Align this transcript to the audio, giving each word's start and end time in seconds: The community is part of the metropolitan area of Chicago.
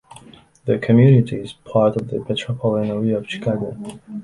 The 0.65 0.79
community 0.79 1.35
is 1.39 1.53
part 1.53 1.95
of 1.95 2.07
the 2.07 2.25
metropolitan 2.27 2.89
area 2.89 3.19
of 3.19 3.29
Chicago. 3.29 3.99